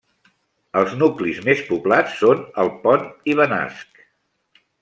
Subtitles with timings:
[0.79, 4.05] Els nuclis més poblats són el Pont i Benasc.